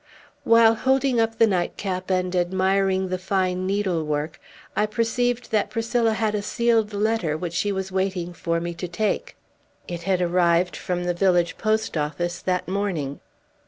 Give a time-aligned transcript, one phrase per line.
[0.43, 4.39] While holding up the nightcap and admiring the fine needlework,
[4.75, 8.87] I perceived that Priscilla had a sealed letter which she was waiting for me to
[8.87, 9.35] take.
[9.87, 13.19] It had arrived from the village post office that morning.